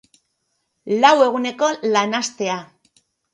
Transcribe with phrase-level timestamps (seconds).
[1.03, 2.57] Lau eguneko lan astea.